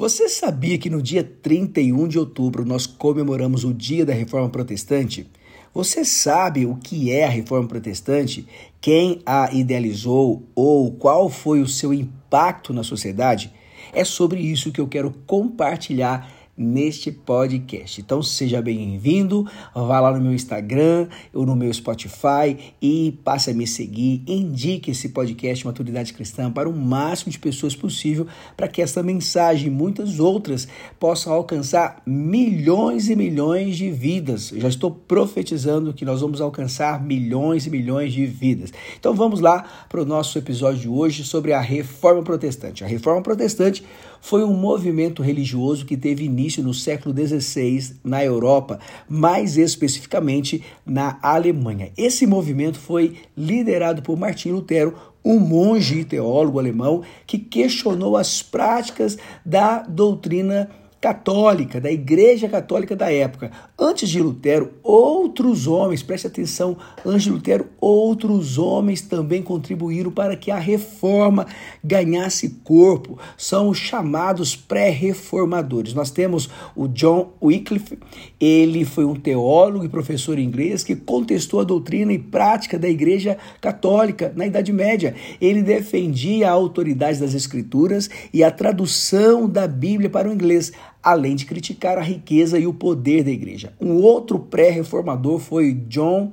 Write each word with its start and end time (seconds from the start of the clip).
Você 0.00 0.30
sabia 0.30 0.78
que 0.78 0.88
no 0.88 1.02
dia 1.02 1.22
31 1.22 2.08
de 2.08 2.18
outubro 2.18 2.64
nós 2.64 2.86
comemoramos 2.86 3.64
o 3.64 3.74
Dia 3.74 4.06
da 4.06 4.14
Reforma 4.14 4.48
Protestante? 4.48 5.28
Você 5.74 6.06
sabe 6.06 6.64
o 6.64 6.74
que 6.76 7.12
é 7.12 7.26
a 7.26 7.28
Reforma 7.28 7.68
Protestante? 7.68 8.48
Quem 8.80 9.20
a 9.26 9.52
idealizou 9.52 10.42
ou 10.54 10.90
qual 10.90 11.28
foi 11.28 11.60
o 11.60 11.68
seu 11.68 11.92
impacto 11.92 12.72
na 12.72 12.82
sociedade? 12.82 13.52
É 13.92 14.02
sobre 14.02 14.40
isso 14.40 14.72
que 14.72 14.80
eu 14.80 14.88
quero 14.88 15.12
compartilhar 15.26 16.32
neste 16.60 17.10
podcast. 17.10 18.02
Então 18.02 18.22
seja 18.22 18.60
bem-vindo, 18.60 19.46
vá 19.74 19.98
lá 19.98 20.12
no 20.12 20.20
meu 20.20 20.34
Instagram 20.34 21.08
ou 21.32 21.46
no 21.46 21.56
meu 21.56 21.72
Spotify 21.72 22.56
e 22.82 23.18
passe 23.24 23.50
a 23.50 23.54
me 23.54 23.66
seguir. 23.66 24.22
Indique 24.26 24.90
esse 24.90 25.08
podcast 25.08 25.64
Maturidade 25.64 26.12
Cristã 26.12 26.52
para 26.52 26.68
o 26.68 26.76
máximo 26.76 27.32
de 27.32 27.38
pessoas 27.38 27.74
possível 27.74 28.26
para 28.56 28.68
que 28.68 28.82
essa 28.82 29.02
mensagem 29.02 29.68
e 29.68 29.70
muitas 29.70 30.20
outras 30.20 30.68
possam 30.98 31.32
alcançar 31.32 32.02
milhões 32.04 33.08
e 33.08 33.16
milhões 33.16 33.76
de 33.76 33.90
vidas. 33.90 34.52
Eu 34.52 34.60
já 34.60 34.68
estou 34.68 34.90
profetizando 34.90 35.94
que 35.94 36.04
nós 36.04 36.20
vamos 36.20 36.42
alcançar 36.42 37.02
milhões 37.02 37.66
e 37.66 37.70
milhões 37.70 38.12
de 38.12 38.26
vidas. 38.26 38.70
Então 38.98 39.14
vamos 39.14 39.40
lá 39.40 39.64
para 39.88 40.02
o 40.02 40.04
nosso 40.04 40.36
episódio 40.36 40.80
de 40.80 40.88
hoje 40.88 41.24
sobre 41.24 41.54
a 41.54 41.60
Reforma 41.60 42.22
Protestante. 42.22 42.84
A 42.84 42.86
Reforma 42.86 43.22
Protestante 43.22 43.82
foi 44.20 44.44
um 44.44 44.52
movimento 44.52 45.22
religioso 45.22 45.86
que 45.86 45.96
teve 45.96 46.24
início 46.24 46.49
no 46.58 46.74
século 46.74 47.14
XVI 47.14 47.96
na 48.02 48.24
Europa, 48.24 48.78
mais 49.08 49.56
especificamente 49.56 50.62
na 50.84 51.18
Alemanha. 51.22 51.92
Esse 51.96 52.26
movimento 52.26 52.78
foi 52.78 53.16
liderado 53.36 54.02
por 54.02 54.18
Martim 54.18 54.50
Lutero, 54.50 54.94
um 55.24 55.38
monge 55.38 56.00
e 56.00 56.04
teólogo 56.04 56.58
alemão 56.58 57.02
que 57.26 57.38
questionou 57.38 58.16
as 58.16 58.42
práticas 58.42 59.18
da 59.44 59.82
doutrina 59.82 60.70
católica, 61.00 61.80
da 61.80 61.90
Igreja 61.90 62.48
Católica 62.48 62.94
da 62.94 63.10
época. 63.10 63.50
Antes 63.78 64.10
de 64.10 64.20
Lutero, 64.20 64.72
outros 64.82 65.66
homens, 65.66 66.02
preste 66.02 66.26
atenção, 66.26 66.76
antes 67.04 67.22
de 67.22 67.30
Lutero, 67.30 67.68
outros 67.80 68.58
homens 68.58 69.00
também 69.00 69.42
contribuíram 69.42 70.10
para 70.10 70.36
que 70.36 70.50
a 70.50 70.58
reforma 70.58 71.46
ganhasse 71.82 72.60
corpo. 72.62 73.18
São 73.38 73.70
os 73.70 73.78
chamados 73.78 74.54
pré-reformadores. 74.54 75.94
Nós 75.94 76.10
temos 76.10 76.50
o 76.76 76.86
John 76.86 77.32
Wycliffe, 77.42 77.98
ele 78.38 78.84
foi 78.84 79.06
um 79.06 79.14
teólogo 79.14 79.84
e 79.86 79.88
professor 79.88 80.38
inglês 80.38 80.84
que 80.84 80.94
contestou 80.94 81.60
a 81.60 81.64
doutrina 81.64 82.12
e 82.12 82.18
prática 82.18 82.78
da 82.78 82.88
Igreja 82.88 83.38
Católica 83.60 84.32
na 84.36 84.46
Idade 84.46 84.70
Média. 84.70 85.14
Ele 85.40 85.62
defendia 85.62 86.50
a 86.50 86.52
autoridade 86.52 87.20
das 87.20 87.32
Escrituras 87.32 88.10
e 88.34 88.44
a 88.44 88.50
tradução 88.50 89.48
da 89.48 89.66
Bíblia 89.66 90.10
para 90.10 90.28
o 90.28 90.32
inglês 90.32 90.72
além 91.02 91.34
de 91.34 91.46
criticar 91.46 91.98
a 91.98 92.02
riqueza 92.02 92.58
e 92.58 92.66
o 92.66 92.74
poder 92.74 93.24
da 93.24 93.30
igreja. 93.30 93.72
Um 93.80 93.94
outro 93.96 94.38
pré-reformador 94.38 95.38
foi 95.38 95.72
John 95.72 96.32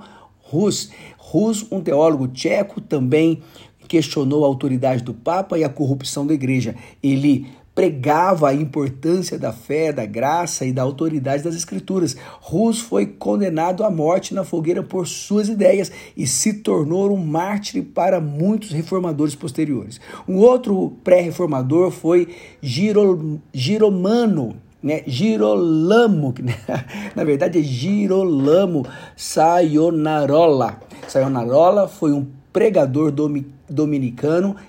Hus. 0.51 0.91
Hus, 1.33 1.65
um 1.71 1.81
teólogo 1.81 2.27
tcheco, 2.27 2.79
também 2.81 3.41
questionou 3.87 4.43
a 4.43 4.47
autoridade 4.47 5.03
do 5.03 5.13
Papa 5.13 5.57
e 5.57 5.63
a 5.63 5.69
corrupção 5.69 6.27
da 6.27 6.33
igreja. 6.33 6.75
Ele 7.01 7.47
pregava 7.77 8.49
a 8.49 8.55
importância 8.55 9.37
da 9.37 9.53
fé, 9.53 9.93
da 9.93 10.03
graça 10.03 10.65
e 10.65 10.73
da 10.73 10.81
autoridade 10.81 11.43
das 11.43 11.53
Escrituras. 11.53 12.17
Rus 12.41 12.79
foi 12.79 13.05
condenado 13.05 13.83
à 13.83 13.91
morte 13.91 14.33
na 14.33 14.43
fogueira 14.43 14.81
por 14.81 15.05
suas 15.05 15.47
ideias 15.47 15.91
e 16.17 16.25
se 16.25 16.53
tornou 16.53 17.13
um 17.13 17.23
mártir 17.23 17.83
para 17.83 18.19
muitos 18.19 18.71
reformadores 18.71 19.35
posteriores. 19.35 20.01
Um 20.27 20.37
outro 20.37 20.97
pré-reformador 21.03 21.91
foi 21.91 22.29
Giro, 22.63 23.39
Giromano, 23.53 24.55
né? 24.81 25.03
Girolamo, 25.05 26.33
que 26.33 26.41
na 27.15 27.23
verdade 27.23 27.59
é 27.59 27.61
Girolamo 27.61 28.87
Sayonarola. 29.15 30.79
Sayonarola 31.07 31.87
foi 31.87 32.11
um 32.11 32.25
pregador 32.51 33.11
dominicano 33.11 33.56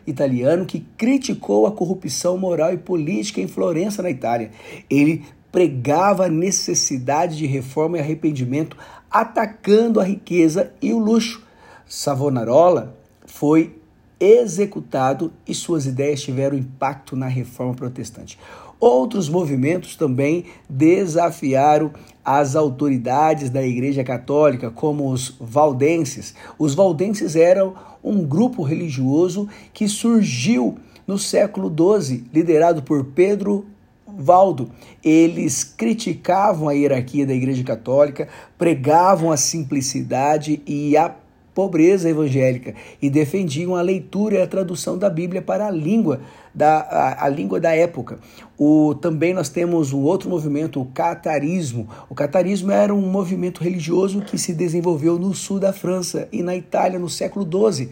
italiano 0.06 0.66
que 0.66 0.84
criticou 0.97 1.66
a 1.66 1.72
corrupção 1.72 2.36
moral 2.36 2.72
e 2.72 2.78
política 2.78 3.41
em 3.41 3.47
Florença, 3.47 4.03
na 4.03 4.10
Itália. 4.10 4.50
Ele 4.91 5.25
pregava 5.50 6.26
a 6.26 6.28
necessidade 6.28 7.37
de 7.37 7.47
reforma 7.47 7.97
e 7.97 8.00
arrependimento, 8.00 8.76
atacando 9.10 10.00
a 10.00 10.04
riqueza 10.04 10.72
e 10.82 10.92
o 10.92 10.98
luxo. 10.98 11.42
Savonarola 11.87 12.97
foi 13.25 13.78
executado 14.20 15.32
e 15.47 15.54
suas 15.54 15.87
ideias 15.87 16.20
tiveram 16.20 16.56
impacto 16.56 17.14
na 17.14 17.26
reforma 17.26 17.75
protestante. 17.75 18.38
Outros 18.80 19.28
movimentos 19.28 19.96
também 19.96 20.44
desafiaram 20.68 21.90
as 22.24 22.54
autoridades 22.54 23.50
da 23.50 23.66
Igreja 23.66 24.04
Católica, 24.04 24.70
como 24.70 25.10
os 25.10 25.34
valdenses. 25.40 26.34
Os 26.58 26.74
valdenses 26.74 27.34
eram 27.34 27.74
um 28.04 28.24
grupo 28.24 28.62
religioso 28.62 29.48
que 29.72 29.88
surgiu 29.88 30.78
no 31.06 31.18
século 31.18 31.72
XII, 31.74 32.24
liderado 32.32 32.82
por 32.82 33.04
Pedro 33.04 33.66
Valdo. 34.06 34.70
Eles 35.02 35.64
criticavam 35.64 36.68
a 36.68 36.72
hierarquia 36.72 37.26
da 37.26 37.34
Igreja 37.34 37.64
Católica, 37.64 38.28
pregavam 38.56 39.32
a 39.32 39.36
simplicidade 39.36 40.62
e 40.66 40.96
a 40.96 41.14
pobreza 41.58 42.08
evangélica 42.08 42.72
e 43.02 43.10
defendiam 43.10 43.74
a 43.74 43.82
leitura 43.82 44.36
e 44.36 44.41
a 44.41 44.46
tradução 44.46 44.96
da 44.96 45.10
Bíblia 45.10 45.42
para 45.42 45.66
a 45.66 45.70
língua 45.72 46.20
da, 46.54 46.78
a, 46.78 47.24
a, 47.24 47.28
língua 47.28 47.58
da 47.58 47.74
época. 47.74 48.20
O, 48.56 48.94
também 48.94 49.34
nós 49.34 49.48
temos 49.48 49.92
um 49.92 50.04
outro 50.04 50.30
movimento, 50.30 50.80
o 50.80 50.84
catarismo. 50.84 51.88
O 52.08 52.14
catarismo 52.14 52.70
era 52.70 52.94
um 52.94 53.00
movimento 53.00 53.60
religioso 53.60 54.20
que 54.20 54.38
se 54.38 54.54
desenvolveu 54.54 55.19
no 55.19 55.34
sul 55.34 55.58
da 55.58 55.72
França 55.72 56.28
e 56.30 56.44
na 56.44 56.54
Itália 56.54 56.96
no 56.96 57.08
século 57.08 57.44
XII. 57.44 57.90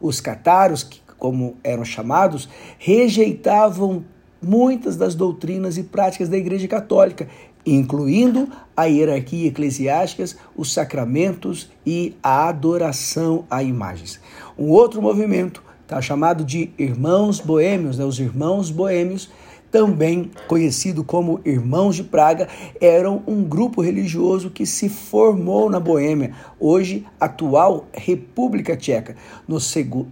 Os 0.00 0.20
cataros, 0.20 1.00
como 1.16 1.56
eram 1.62 1.84
chamados, 1.84 2.48
rejeitavam 2.80 4.04
muitas 4.42 4.96
das 4.96 5.14
doutrinas 5.14 5.78
e 5.78 5.84
práticas 5.84 6.28
da 6.28 6.36
Igreja 6.36 6.66
Católica 6.66 7.28
incluindo 7.64 8.48
a 8.76 8.84
hierarquia 8.84 9.48
eclesiástica, 9.48 10.24
os 10.56 10.72
sacramentos 10.72 11.70
e 11.86 12.14
a 12.22 12.48
adoração 12.48 13.44
a 13.50 13.62
imagens. 13.62 14.20
Um 14.58 14.70
outro 14.70 15.00
movimento 15.00 15.62
está 15.82 16.00
chamado 16.00 16.44
de 16.44 16.70
Irmãos 16.78 17.40
Boêmios, 17.40 17.98
né? 17.98 18.04
os 18.04 18.18
Irmãos 18.18 18.70
Boêmios, 18.70 19.30
também 19.70 20.30
conhecido 20.46 21.02
como 21.02 21.40
Irmãos 21.44 21.96
de 21.96 22.04
Praga, 22.04 22.48
eram 22.80 23.22
um 23.26 23.42
grupo 23.42 23.82
religioso 23.82 24.48
que 24.48 24.64
se 24.64 24.88
formou 24.88 25.68
na 25.68 25.80
Boêmia, 25.80 26.32
hoje 26.60 27.04
atual 27.18 27.86
República 27.92 28.76
Tcheca, 28.76 29.16
no, 29.48 29.58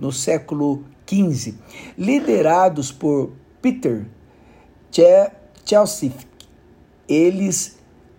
no 0.01 0.11
século 0.11 0.83
XV, 1.09 1.55
liderados 1.97 2.91
por 2.91 3.31
Peter 3.61 4.05
Chelsea 5.65 6.11
eles 7.13 7.77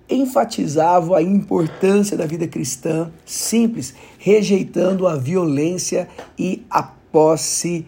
enfatizavam 0.09 1.15
a 1.15 1.21
importância 1.21 2.15
da 2.15 2.25
vida 2.25 2.47
cristã 2.47 3.11
simples, 3.25 3.93
rejeitando 4.17 5.07
a 5.07 5.15
violência 5.15 6.07
e 6.37 6.65
a 6.69 6.83
posse 6.83 7.85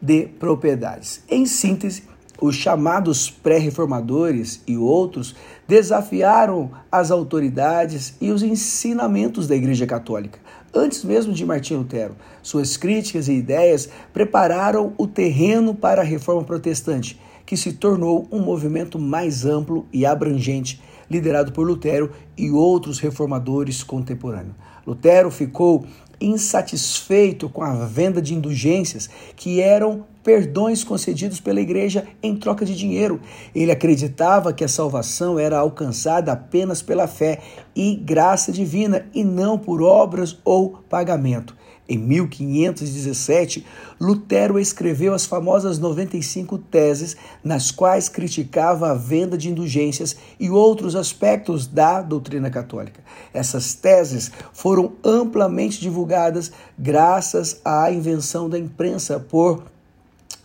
de 0.00 0.26
propriedades. 0.26 1.22
Em 1.30 1.46
síntese, 1.46 2.02
os 2.40 2.56
chamados 2.56 3.30
pré-reformadores 3.30 4.60
e 4.66 4.76
outros 4.76 5.34
desafiaram 5.66 6.72
as 6.90 7.10
autoridades 7.10 8.14
e 8.20 8.30
os 8.30 8.42
ensinamentos 8.42 9.46
da 9.46 9.54
Igreja 9.54 9.86
Católica. 9.86 10.38
Antes 10.74 11.04
mesmo 11.04 11.32
de 11.32 11.46
Martinho 11.46 11.80
Lutero, 11.80 12.16
suas 12.42 12.76
críticas 12.76 13.28
e 13.28 13.34
ideias 13.34 13.88
prepararam 14.12 14.92
o 14.98 15.06
terreno 15.06 15.74
para 15.74 16.02
a 16.02 16.04
reforma 16.04 16.42
protestante 16.42 17.18
que 17.46 17.56
se 17.56 17.72
tornou 17.74 18.26
um 18.30 18.40
movimento 18.40 18.98
mais 18.98 19.44
amplo 19.44 19.86
e 19.92 20.06
abrangente, 20.06 20.80
liderado 21.10 21.52
por 21.52 21.66
Lutero 21.66 22.10
e 22.36 22.50
outros 22.50 22.98
reformadores 22.98 23.82
contemporâneos. 23.82 24.54
Lutero 24.86 25.30
ficou 25.30 25.86
insatisfeito 26.20 27.48
com 27.48 27.62
a 27.62 27.74
venda 27.84 28.20
de 28.22 28.34
indulgências, 28.34 29.08
que 29.36 29.60
eram 29.60 30.06
perdões 30.22 30.82
concedidos 30.82 31.38
pela 31.38 31.60
igreja 31.60 32.06
em 32.22 32.34
troca 32.34 32.64
de 32.64 32.74
dinheiro. 32.74 33.20
Ele 33.54 33.70
acreditava 33.70 34.52
que 34.52 34.64
a 34.64 34.68
salvação 34.68 35.38
era 35.38 35.58
alcançada 35.58 36.32
apenas 36.32 36.80
pela 36.80 37.06
fé 37.06 37.40
e 37.76 37.94
graça 37.94 38.50
divina 38.50 39.06
e 39.14 39.22
não 39.22 39.58
por 39.58 39.82
obras 39.82 40.38
ou 40.44 40.78
pagamento. 40.88 41.54
Em 41.86 41.98
1517, 41.98 43.66
Lutero 44.00 44.58
escreveu 44.58 45.12
as 45.12 45.26
famosas 45.26 45.78
95 45.78 46.56
teses, 46.56 47.14
nas 47.42 47.70
quais 47.70 48.08
criticava 48.08 48.90
a 48.90 48.94
venda 48.94 49.36
de 49.36 49.50
indulgências 49.50 50.16
e 50.40 50.48
outros 50.48 50.96
aspectos 50.96 51.66
da 51.66 52.00
doutrina 52.00 52.48
católica. 52.48 53.00
Essas 53.34 53.74
teses 53.74 54.32
foram 54.52 54.92
amplamente 55.04 55.78
divulgadas 55.78 56.50
graças 56.78 57.60
à 57.62 57.90
invenção 57.92 58.48
da 58.48 58.58
imprensa 58.58 59.20
por 59.20 59.64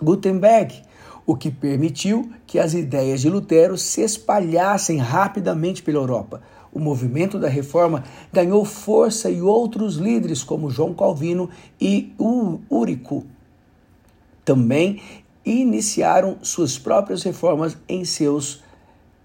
Gutenberg. 0.02 0.84
o 1.26 1.36
que 1.36 1.52
permitiu 1.52 2.32
que 2.48 2.58
as 2.58 2.74
ideias 2.74 3.22
de 3.22 3.30
Lutero 3.30 3.78
se 3.78 4.02
espalhassem 4.02 4.98
rapidamente 4.98 5.84
pela 5.84 6.00
Europa. 6.00 6.42
O 6.72 6.80
movimento 6.80 7.40
da 7.40 7.48
reforma 7.48 8.04
ganhou 8.32 8.64
força 8.64 9.30
e 9.30 9.42
outros 9.42 9.96
líderes, 9.96 10.44
como 10.44 10.70
João 10.70 10.94
Calvino 10.94 11.50
e 11.82 12.14
Úrico, 12.70 13.26
também 14.46 15.02
iniciaram 15.46 16.38
suas 16.42 16.78
próprias 16.78 17.24
reformas 17.24 17.78
em 17.88 18.06
seus 18.06 18.62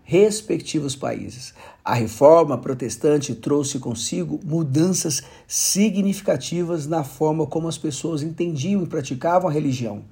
respectivos 0.04 0.94
países. 0.94 1.54
A 1.84 1.94
reforma 1.94 2.56
protestante 2.58 3.34
trouxe 3.34 3.78
consigo 3.78 4.38
mudanças 4.44 5.22
significativas 5.46 6.86
na 6.86 7.04
forma 7.04 7.46
como 7.46 7.68
as 7.68 7.78
pessoas 7.78 8.22
entendiam 8.22 8.82
e 8.82 8.86
praticavam 8.86 9.48
a 9.48 9.52
religião. 9.52 10.02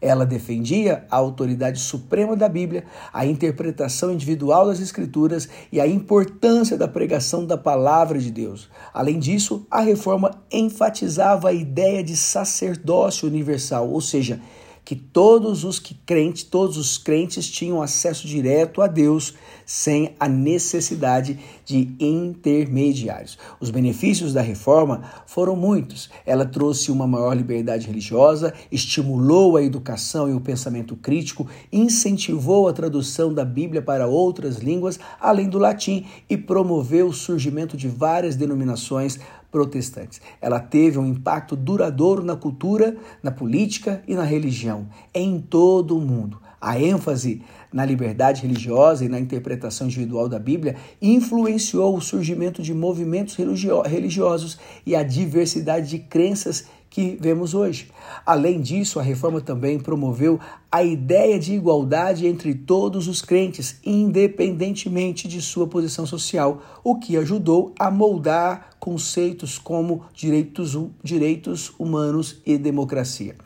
Ela 0.00 0.26
defendia 0.26 1.04
a 1.10 1.16
autoridade 1.16 1.80
suprema 1.80 2.36
da 2.36 2.48
Bíblia, 2.48 2.84
a 3.12 3.24
interpretação 3.26 4.12
individual 4.12 4.66
das 4.66 4.80
Escrituras 4.80 5.48
e 5.72 5.80
a 5.80 5.86
importância 5.86 6.76
da 6.76 6.88
pregação 6.88 7.44
da 7.46 7.56
palavra 7.56 8.18
de 8.18 8.30
Deus. 8.30 8.68
Além 8.92 9.18
disso, 9.18 9.66
a 9.70 9.80
reforma 9.80 10.30
enfatizava 10.52 11.48
a 11.48 11.52
ideia 11.52 12.02
de 12.02 12.16
sacerdócio 12.16 13.28
universal, 13.28 13.88
ou 13.88 14.00
seja, 14.00 14.40
que 14.86 14.94
todos 14.94 15.64
os 15.64 15.80
que 15.80 15.94
crentes, 15.94 16.44
todos 16.44 16.76
os 16.76 16.96
crentes 16.96 17.50
tinham 17.50 17.82
acesso 17.82 18.24
direto 18.24 18.80
a 18.80 18.86
Deus 18.86 19.34
sem 19.66 20.14
a 20.20 20.28
necessidade 20.28 21.40
de 21.64 21.90
intermediários. 21.98 23.36
Os 23.58 23.68
benefícios 23.68 24.32
da 24.32 24.40
reforma 24.40 25.02
foram 25.26 25.56
muitos. 25.56 26.08
Ela 26.24 26.46
trouxe 26.46 26.92
uma 26.92 27.04
maior 27.04 27.34
liberdade 27.36 27.88
religiosa, 27.88 28.54
estimulou 28.70 29.56
a 29.56 29.62
educação 29.62 30.30
e 30.30 30.34
o 30.34 30.40
pensamento 30.40 30.94
crítico, 30.94 31.48
incentivou 31.72 32.68
a 32.68 32.72
tradução 32.72 33.34
da 33.34 33.44
Bíblia 33.44 33.82
para 33.82 34.06
outras 34.06 34.58
línguas 34.58 35.00
além 35.20 35.48
do 35.48 35.58
latim 35.58 36.06
e 36.30 36.36
promoveu 36.36 37.08
o 37.08 37.12
surgimento 37.12 37.76
de 37.76 37.88
várias 37.88 38.36
denominações 38.36 39.18
protestantes. 39.50 40.20
Ela 40.40 40.60
teve 40.60 40.98
um 40.98 41.06
impacto 41.06 41.56
duradouro 41.56 42.22
na 42.22 42.36
cultura, 42.36 42.96
na 43.22 43.30
política 43.30 44.02
e 44.06 44.14
na 44.14 44.24
religião, 44.24 44.86
em 45.14 45.40
todo 45.40 45.96
o 45.96 46.00
mundo. 46.00 46.40
A 46.60 46.80
ênfase 46.80 47.42
na 47.72 47.84
liberdade 47.84 48.42
religiosa 48.42 49.04
e 49.04 49.08
na 49.08 49.20
interpretação 49.20 49.86
individual 49.86 50.28
da 50.28 50.38
Bíblia 50.38 50.76
influenciou 51.00 51.96
o 51.96 52.00
surgimento 52.00 52.62
de 52.62 52.72
movimentos 52.72 53.36
religiosos 53.36 54.58
e 54.84 54.96
a 54.96 55.02
diversidade 55.02 55.90
de 55.90 55.98
crenças 55.98 56.64
que 56.96 57.18
vemos 57.20 57.52
hoje. 57.52 57.90
Além 58.24 58.58
disso, 58.58 58.98
a 58.98 59.02
reforma 59.02 59.38
também 59.38 59.78
promoveu 59.78 60.40
a 60.72 60.82
ideia 60.82 61.38
de 61.38 61.52
igualdade 61.52 62.26
entre 62.26 62.54
todos 62.54 63.06
os 63.06 63.20
crentes, 63.20 63.78
independentemente 63.84 65.28
de 65.28 65.42
sua 65.42 65.66
posição 65.66 66.06
social, 66.06 66.62
o 66.82 66.98
que 66.98 67.18
ajudou 67.18 67.74
a 67.78 67.90
moldar 67.90 68.70
conceitos 68.80 69.58
como 69.58 70.04
direitos, 70.14 70.74
direitos 71.04 71.70
humanos 71.78 72.40
e 72.46 72.56
democracia. 72.56 73.36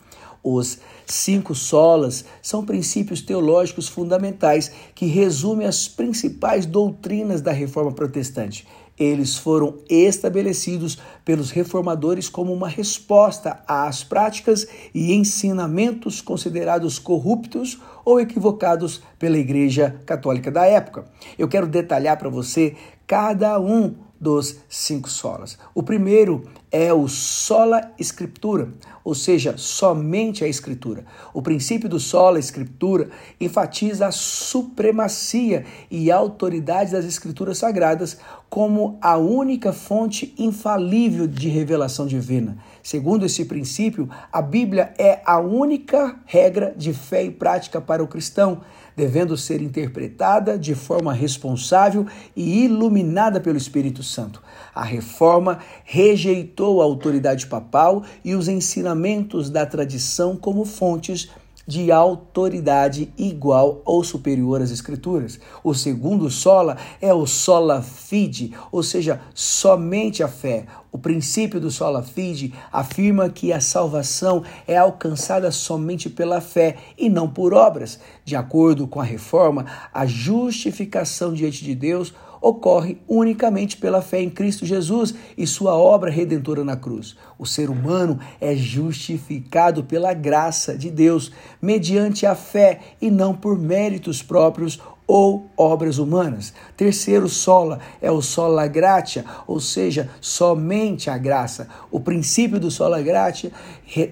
Os 0.44 0.78
cinco 1.04 1.52
solas 1.52 2.24
são 2.40 2.64
princípios 2.64 3.20
teológicos 3.20 3.88
fundamentais 3.88 4.70
que 4.94 5.06
resumem 5.06 5.66
as 5.66 5.88
principais 5.88 6.66
doutrinas 6.66 7.40
da 7.40 7.50
reforma 7.50 7.90
protestante. 7.90 8.64
Eles 9.00 9.38
foram 9.38 9.78
estabelecidos 9.88 10.98
pelos 11.24 11.50
reformadores 11.50 12.28
como 12.28 12.52
uma 12.52 12.68
resposta 12.68 13.64
às 13.66 14.04
práticas 14.04 14.68
e 14.94 15.14
ensinamentos 15.14 16.20
considerados 16.20 16.98
corruptos 16.98 17.80
ou 18.04 18.20
equivocados 18.20 19.02
pela 19.18 19.38
Igreja 19.38 19.98
Católica 20.04 20.50
da 20.50 20.66
época. 20.66 21.06
Eu 21.38 21.48
quero 21.48 21.66
detalhar 21.66 22.18
para 22.18 22.28
você 22.28 22.76
cada 23.06 23.58
um 23.58 23.94
dos 24.20 24.56
cinco 24.68 25.08
solas. 25.08 25.58
O 25.74 25.82
primeiro 25.82 26.44
é 26.70 26.92
o 26.92 27.08
sola 27.08 27.90
escritura, 27.98 28.68
ou 29.02 29.14
seja, 29.14 29.56
somente 29.56 30.44
a 30.44 30.48
escritura. 30.48 31.04
O 31.32 31.40
princípio 31.40 31.88
do 31.88 31.98
sola 31.98 32.38
escritura 32.38 33.08
enfatiza 33.40 34.06
a 34.06 34.12
supremacia 34.12 35.64
e 35.90 36.10
autoridade 36.10 36.92
das 36.92 37.04
escrituras 37.04 37.58
sagradas 37.58 38.18
como 38.48 38.98
a 39.00 39.16
única 39.16 39.72
fonte 39.72 40.34
infalível 40.36 41.26
de 41.26 41.48
revelação 41.48 42.06
divina. 42.06 42.58
Segundo 42.82 43.24
esse 43.24 43.44
princípio, 43.44 44.08
a 44.32 44.42
Bíblia 44.42 44.92
é 44.98 45.22
a 45.24 45.40
única 45.40 46.20
regra 46.26 46.74
de 46.76 46.92
fé 46.92 47.24
e 47.24 47.30
prática 47.30 47.80
para 47.80 48.02
o 48.02 48.08
cristão 48.08 48.60
devendo 48.96 49.36
ser 49.36 49.62
interpretada 49.62 50.58
de 50.58 50.74
forma 50.74 51.12
responsável 51.12 52.06
e 52.36 52.64
iluminada 52.64 53.40
pelo 53.40 53.56
Espírito 53.56 54.02
Santo. 54.10 54.42
A 54.74 54.84
reforma 54.84 55.58
rejeitou 55.84 56.80
a 56.80 56.84
autoridade 56.84 57.46
papal 57.46 58.02
e 58.24 58.34
os 58.34 58.48
ensinamentos 58.48 59.48
da 59.48 59.64
tradição 59.64 60.36
como 60.36 60.64
fontes 60.64 61.30
de 61.70 61.92
autoridade 61.92 63.12
igual 63.16 63.80
ou 63.84 64.02
superior 64.02 64.60
às 64.60 64.72
Escrituras. 64.72 65.38
O 65.62 65.72
segundo 65.72 66.28
sola 66.28 66.76
é 67.00 67.14
o 67.14 67.26
sola 67.26 67.80
fide, 67.80 68.52
ou 68.72 68.82
seja, 68.82 69.20
somente 69.32 70.20
a 70.20 70.26
fé. 70.26 70.66
O 70.90 70.98
princípio 70.98 71.60
do 71.60 71.70
sola 71.70 72.02
fide 72.02 72.52
afirma 72.72 73.28
que 73.28 73.52
a 73.52 73.60
salvação 73.60 74.42
é 74.66 74.76
alcançada 74.76 75.52
somente 75.52 76.10
pela 76.10 76.40
fé 76.40 76.76
e 76.98 77.08
não 77.08 77.28
por 77.28 77.54
obras. 77.54 78.00
De 78.24 78.34
acordo 78.34 78.88
com 78.88 79.00
a 79.00 79.04
reforma, 79.04 79.64
a 79.94 80.04
justificação 80.06 81.32
diante 81.32 81.62
de 81.62 81.76
Deus 81.76 82.12
ocorre 82.40 82.98
unicamente 83.08 83.76
pela 83.76 84.00
fé 84.00 84.20
em 84.20 84.30
Cristo 84.30 84.64
Jesus 84.64 85.14
e 85.36 85.46
sua 85.46 85.74
obra 85.74 86.10
redentora 86.10 86.64
na 86.64 86.76
cruz. 86.76 87.16
O 87.38 87.46
ser 87.46 87.70
humano 87.70 88.18
é 88.40 88.54
justificado 88.54 89.84
pela 89.84 90.14
graça 90.14 90.76
de 90.76 90.90
Deus, 90.90 91.32
mediante 91.60 92.26
a 92.26 92.34
fé 92.34 92.80
e 93.00 93.10
não 93.10 93.34
por 93.34 93.58
méritos 93.58 94.22
próprios 94.22 94.80
ou 95.12 95.50
obras 95.56 95.98
humanas. 95.98 96.54
Terceiro 96.76 97.28
sola 97.28 97.80
é 98.00 98.12
o 98.12 98.22
sola 98.22 98.68
gratia, 98.68 99.24
ou 99.44 99.58
seja, 99.58 100.08
somente 100.20 101.10
a 101.10 101.18
graça. 101.18 101.66
O 101.90 101.98
princípio 101.98 102.60
do 102.60 102.70
sola 102.70 103.02
gratia 103.02 103.50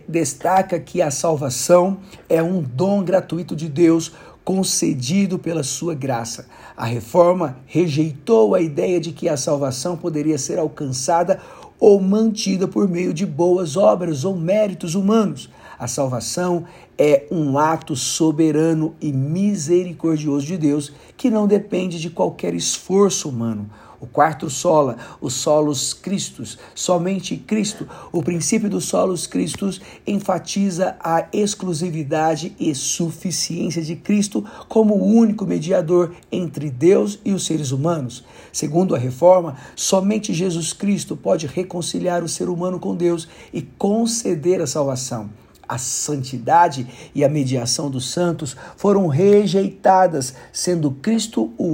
destaca 0.08 0.76
que 0.80 1.00
a 1.00 1.08
salvação 1.12 1.98
é 2.28 2.42
um 2.42 2.60
dom 2.60 3.04
gratuito 3.04 3.54
de 3.54 3.68
Deus 3.68 4.12
concedido 4.48 5.38
pela 5.38 5.62
sua 5.62 5.94
graça. 5.94 6.46
A 6.74 6.86
reforma 6.86 7.58
rejeitou 7.66 8.54
a 8.54 8.62
ideia 8.62 8.98
de 8.98 9.12
que 9.12 9.28
a 9.28 9.36
salvação 9.36 9.94
poderia 9.94 10.38
ser 10.38 10.58
alcançada 10.58 11.38
ou 11.78 12.00
mantida 12.00 12.66
por 12.66 12.88
meio 12.88 13.12
de 13.12 13.26
boas 13.26 13.76
obras 13.76 14.24
ou 14.24 14.34
méritos 14.34 14.94
humanos. 14.94 15.50
A 15.78 15.86
salvação 15.86 16.64
é 16.96 17.26
um 17.30 17.58
ato 17.58 17.94
soberano 17.94 18.94
e 19.02 19.12
misericordioso 19.12 20.46
de 20.46 20.56
Deus 20.56 20.94
que 21.14 21.28
não 21.28 21.46
depende 21.46 22.00
de 22.00 22.08
qualquer 22.08 22.54
esforço 22.54 23.28
humano. 23.28 23.68
O 24.00 24.06
quarto 24.06 24.48
sola, 24.48 24.96
os 25.20 25.34
solos 25.34 25.92
Cristos, 25.92 26.56
somente 26.74 27.36
Cristo. 27.36 27.88
O 28.12 28.22
princípio 28.22 28.70
dos 28.70 28.84
solos 28.84 29.26
Cristos 29.26 29.80
enfatiza 30.06 30.96
a 31.00 31.26
exclusividade 31.32 32.54
e 32.60 32.74
suficiência 32.74 33.82
de 33.82 33.96
Cristo 33.96 34.44
como 34.68 34.94
o 34.94 35.04
único 35.04 35.44
mediador 35.44 36.14
entre 36.30 36.70
Deus 36.70 37.18
e 37.24 37.32
os 37.32 37.44
seres 37.44 37.72
humanos. 37.72 38.24
Segundo 38.52 38.94
a 38.94 38.98
reforma, 38.98 39.56
somente 39.74 40.32
Jesus 40.32 40.72
Cristo 40.72 41.16
pode 41.16 41.46
reconciliar 41.46 42.22
o 42.22 42.28
ser 42.28 42.48
humano 42.48 42.78
com 42.78 42.94
Deus 42.94 43.26
e 43.52 43.62
conceder 43.62 44.60
a 44.60 44.66
salvação 44.66 45.28
a 45.68 45.76
santidade 45.76 46.86
e 47.14 47.22
a 47.22 47.28
mediação 47.28 47.90
dos 47.90 48.10
santos 48.10 48.56
foram 48.76 49.06
rejeitadas, 49.06 50.34
sendo 50.52 50.90
Cristo 50.92 51.52
o, 51.58 51.66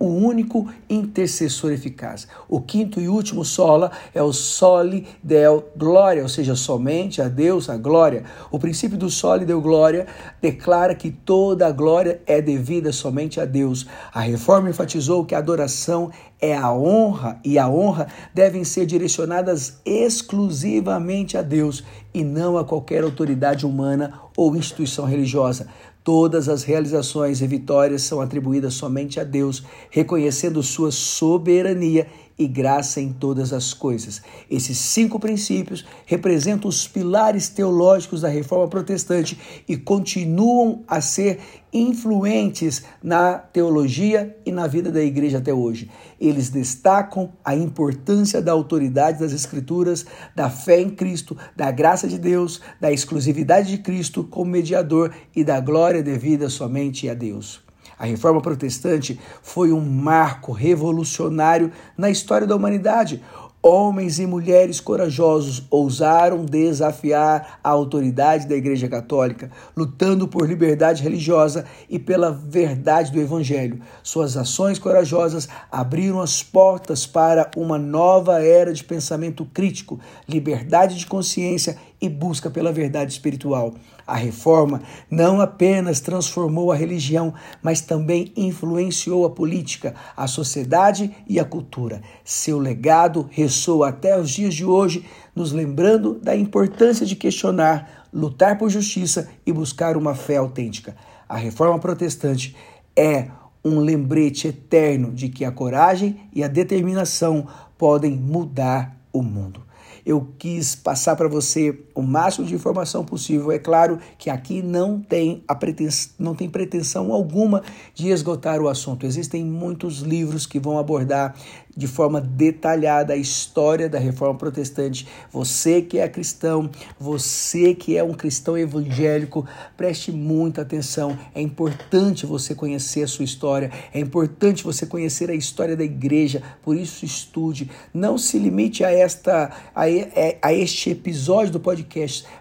único 0.00 0.68
intercessor 0.88 1.72
eficaz. 1.72 2.26
O 2.48 2.60
quinto 2.60 3.00
e 3.00 3.08
último 3.08 3.44
sola 3.44 3.92
é 4.14 4.22
o 4.22 4.32
soli 4.32 5.06
del 5.22 5.64
glória, 5.76 6.22
ou 6.22 6.28
seja, 6.28 6.56
somente 6.56 7.20
a 7.20 7.28
Deus 7.28 7.68
a 7.68 7.76
glória. 7.76 8.24
O 8.50 8.58
princípio 8.58 8.96
do 8.96 9.10
soli 9.10 9.44
del 9.44 9.60
glória 9.60 10.06
declara 10.40 10.94
que 10.94 11.10
toda 11.10 11.66
a 11.66 11.72
glória 11.72 12.20
é 12.26 12.40
devida 12.40 12.92
somente 12.92 13.40
a 13.40 13.44
Deus. 13.44 13.86
A 14.12 14.20
reforma 14.20 14.70
enfatizou 14.70 15.24
que 15.24 15.34
a 15.34 15.38
adoração 15.38 16.10
é 16.44 16.54
a 16.54 16.70
honra 16.70 17.40
e 17.42 17.58
a 17.58 17.66
honra 17.66 18.06
devem 18.34 18.64
ser 18.64 18.84
direcionadas 18.84 19.80
exclusivamente 19.84 21.38
a 21.38 21.42
Deus 21.42 21.82
e 22.12 22.22
não 22.22 22.58
a 22.58 22.64
qualquer 22.64 23.02
autoridade 23.02 23.64
humana 23.64 24.20
ou 24.36 24.54
instituição 24.54 25.06
religiosa. 25.06 25.66
Todas 26.04 26.50
as 26.50 26.62
realizações 26.62 27.40
e 27.40 27.46
vitórias 27.46 28.02
são 28.02 28.20
atribuídas 28.20 28.74
somente 28.74 29.18
a 29.18 29.24
Deus, 29.24 29.64
reconhecendo 29.90 30.62
sua 30.62 30.92
soberania 30.92 32.06
e 32.38 32.46
graça 32.46 33.00
em 33.00 33.12
todas 33.12 33.52
as 33.52 33.72
coisas. 33.72 34.22
Esses 34.50 34.76
cinco 34.78 35.20
princípios 35.20 35.84
representam 36.04 36.68
os 36.68 36.86
pilares 36.88 37.48
teológicos 37.48 38.20
da 38.20 38.28
reforma 38.28 38.68
protestante 38.68 39.38
e 39.68 39.76
continuam 39.76 40.82
a 40.88 41.00
ser 41.00 41.40
influentes 41.72 42.84
na 43.02 43.34
teologia 43.36 44.36
e 44.46 44.52
na 44.52 44.66
vida 44.68 44.92
da 44.92 45.02
igreja 45.02 45.38
até 45.38 45.52
hoje. 45.52 45.90
Eles 46.20 46.48
destacam 46.48 47.32
a 47.44 47.54
importância 47.54 48.40
da 48.40 48.52
autoridade 48.52 49.18
das 49.18 49.32
Escrituras, 49.32 50.06
da 50.36 50.48
fé 50.48 50.80
em 50.80 50.90
Cristo, 50.90 51.36
da 51.56 51.70
graça 51.72 52.06
de 52.06 52.18
Deus, 52.18 52.60
da 52.80 52.92
exclusividade 52.92 53.70
de 53.70 53.78
Cristo 53.78 54.22
como 54.22 54.52
mediador 54.52 55.12
e 55.34 55.42
da 55.42 55.58
glória 55.58 56.02
devida 56.02 56.48
somente 56.48 57.08
a 57.08 57.14
Deus. 57.14 57.63
A 57.98 58.04
reforma 58.04 58.40
protestante 58.40 59.18
foi 59.42 59.72
um 59.72 59.80
marco 59.80 60.52
revolucionário 60.52 61.70
na 61.96 62.10
história 62.10 62.46
da 62.46 62.56
humanidade. 62.56 63.22
Homens 63.66 64.18
e 64.18 64.26
mulheres 64.26 64.78
corajosos 64.78 65.64
ousaram 65.70 66.44
desafiar 66.44 67.60
a 67.64 67.70
autoridade 67.70 68.46
da 68.46 68.54
Igreja 68.54 68.88
Católica, 68.88 69.50
lutando 69.74 70.28
por 70.28 70.46
liberdade 70.46 71.02
religiosa 71.02 71.64
e 71.88 71.98
pela 71.98 72.30
verdade 72.30 73.10
do 73.10 73.18
Evangelho. 73.18 73.80
Suas 74.02 74.36
ações 74.36 74.78
corajosas 74.78 75.48
abriram 75.72 76.20
as 76.20 76.42
portas 76.42 77.06
para 77.06 77.50
uma 77.56 77.78
nova 77.78 78.44
era 78.44 78.70
de 78.70 78.84
pensamento 78.84 79.46
crítico, 79.46 79.98
liberdade 80.28 80.98
de 80.98 81.06
consciência 81.06 81.78
e 82.04 82.08
busca 82.08 82.50
pela 82.50 82.70
verdade 82.70 83.12
espiritual. 83.12 83.74
A 84.06 84.14
reforma 84.14 84.82
não 85.10 85.40
apenas 85.40 86.00
transformou 86.00 86.70
a 86.70 86.76
religião, 86.76 87.32
mas 87.62 87.80
também 87.80 88.30
influenciou 88.36 89.24
a 89.24 89.30
política, 89.30 89.94
a 90.14 90.26
sociedade 90.26 91.10
e 91.26 91.40
a 91.40 91.44
cultura. 91.44 92.02
Seu 92.22 92.58
legado 92.58 93.26
ressoa 93.30 93.88
até 93.88 94.20
os 94.20 94.28
dias 94.28 94.54
de 94.54 94.66
hoje, 94.66 95.06
nos 95.34 95.52
lembrando 95.52 96.20
da 96.20 96.36
importância 96.36 97.06
de 97.06 97.16
questionar, 97.16 98.06
lutar 98.12 98.58
por 98.58 98.68
justiça 98.68 99.28
e 99.46 99.52
buscar 99.52 99.96
uma 99.96 100.14
fé 100.14 100.36
autêntica. 100.36 100.94
A 101.26 101.38
reforma 101.38 101.78
protestante 101.78 102.54
é 102.94 103.28
um 103.64 103.78
lembrete 103.78 104.48
eterno 104.48 105.10
de 105.10 105.30
que 105.30 105.42
a 105.42 105.50
coragem 105.50 106.20
e 106.34 106.44
a 106.44 106.48
determinação 106.48 107.46
podem 107.78 108.14
mudar 108.14 108.94
o 109.10 109.22
mundo. 109.22 109.62
Eu 110.04 110.34
quis 110.38 110.74
passar 110.74 111.16
para 111.16 111.28
você 111.28 111.72
o 111.94 112.02
máximo 112.02 112.46
de 112.46 112.54
informação 112.54 113.04
possível. 113.04 113.52
É 113.52 113.58
claro 113.58 113.98
que 114.18 114.28
aqui 114.28 114.62
não 114.62 115.00
tem, 115.00 115.44
a 115.46 115.54
pretensão, 115.54 116.12
não 116.18 116.34
tem 116.34 116.50
pretensão 116.50 117.12
alguma 117.12 117.62
de 117.94 118.08
esgotar 118.08 118.60
o 118.60 118.68
assunto. 118.68 119.06
Existem 119.06 119.44
muitos 119.44 120.00
livros 120.00 120.46
que 120.46 120.58
vão 120.58 120.78
abordar 120.78 121.34
de 121.76 121.86
forma 121.86 122.20
detalhada 122.20 123.14
a 123.14 123.16
história 123.16 123.88
da 123.88 123.98
reforma 123.98 124.38
protestante. 124.38 125.06
Você 125.32 125.82
que 125.82 125.98
é 125.98 126.08
cristão, 126.08 126.70
você 126.98 127.74
que 127.74 127.96
é 127.96 128.02
um 128.02 128.14
cristão 128.14 128.56
evangélico, 128.56 129.46
preste 129.76 130.12
muita 130.12 130.62
atenção. 130.62 131.18
É 131.34 131.40
importante 131.40 132.26
você 132.26 132.54
conhecer 132.54 133.02
a 133.02 133.08
sua 133.08 133.24
história, 133.24 133.70
é 133.92 133.98
importante 133.98 134.62
você 134.62 134.86
conhecer 134.86 135.30
a 135.30 135.34
história 135.34 135.76
da 135.76 135.84
igreja, 135.84 136.42
por 136.62 136.76
isso 136.76 137.04
estude. 137.04 137.70
Não 137.92 138.16
se 138.16 138.38
limite 138.38 138.84
a 138.84 138.90
esta 138.90 139.50
a, 139.74 139.90
é, 139.90 140.38
a 140.40 140.52
este 140.52 140.90
episódio 140.90 141.52
do 141.52 141.60
podcast, 141.60 141.83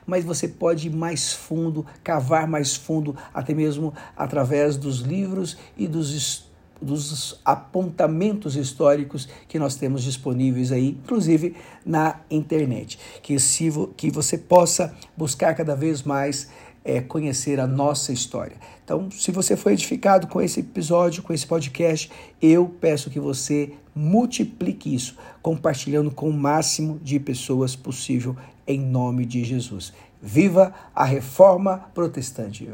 mas 0.05 0.23
você 0.23 0.47
pode 0.47 0.87
ir 0.87 0.91
mais 0.91 1.33
fundo, 1.33 1.85
cavar 2.03 2.47
mais 2.47 2.75
fundo, 2.75 3.15
até 3.33 3.53
mesmo 3.53 3.93
através 4.15 4.77
dos 4.77 4.99
livros 4.99 5.57
e 5.77 5.87
dos 5.87 6.51
dos 6.81 7.39
apontamentos 7.45 8.57
históricos 8.57 9.27
que 9.47 9.57
nós 9.57 9.75
temos 9.75 10.03
disponíveis 10.03 10.71
aí, 10.71 10.89
inclusive 10.89 11.55
na 11.85 12.19
internet. 12.29 12.99
Que, 13.21 13.39
se, 13.39 13.71
que 13.95 14.11
você 14.11 14.37
possa 14.37 14.93
buscar 15.15 15.55
cada 15.55 15.75
vez 15.75 16.03
mais 16.03 16.49
é, 16.83 16.99
conhecer 16.99 17.59
a 17.59 17.65
nossa 17.65 18.11
história. 18.11 18.57
Então, 18.83 19.09
se 19.09 19.31
você 19.31 19.55
foi 19.55 19.73
edificado 19.73 20.27
com 20.27 20.41
esse 20.41 20.59
episódio, 20.59 21.23
com 21.23 21.33
esse 21.33 21.47
podcast, 21.47 22.11
eu 22.41 22.67
peço 22.81 23.09
que 23.09 23.19
você 23.19 23.71
multiplique 23.95 24.93
isso, 24.93 25.17
compartilhando 25.41 26.11
com 26.11 26.29
o 26.29 26.33
máximo 26.33 26.99
de 26.99 27.19
pessoas 27.19 27.75
possível, 27.75 28.35
em 28.65 28.79
nome 28.79 29.25
de 29.25 29.43
Jesus. 29.43 29.93
Viva 30.21 30.73
a 30.95 31.03
reforma 31.03 31.89
protestante, 31.93 32.67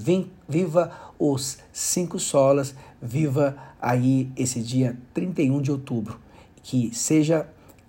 viva 0.48 0.92
os 1.18 1.58
cinco 1.74 2.20
solas, 2.20 2.76
viva 3.02 3.58
aí 3.82 4.32
esse 4.38 4.62
dia 4.62 4.98
31 5.14 5.62
de 5.62 5.72
outubro. 5.72 6.20
Que 6.62 6.94
seja 6.94 7.48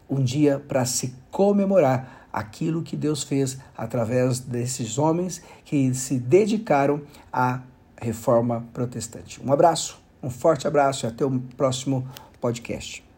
um 0.08 0.22
dia 0.22 0.58
para 0.66 0.84
se 0.84 1.14
comemorar 1.30 2.28
aquilo 2.32 2.82
que 2.82 2.96
Deus 2.96 3.22
fez 3.22 3.58
através 3.76 4.40
desses 4.40 4.98
homens 4.98 5.42
que 5.64 5.92
se 5.94 6.18
dedicaram 6.18 7.02
à 7.32 7.60
reforma 8.00 8.66
protestante. 8.72 9.40
Um 9.44 9.52
abraço, 9.52 10.00
um 10.22 10.30
forte 10.30 10.66
abraço 10.66 11.04
e 11.04 11.08
até 11.08 11.24
o 11.24 11.40
próximo 11.56 12.08
podcast. 12.40 13.09